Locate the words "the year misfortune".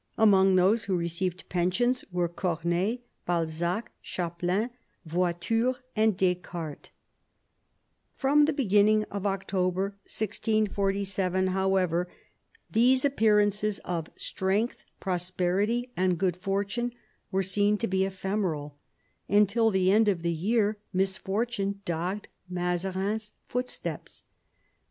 20.23-21.79